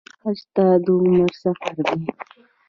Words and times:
حج 0.21 0.39
د 0.55 0.85
عمر 1.01 1.31
سفر 1.41 1.73
دی 1.85 2.01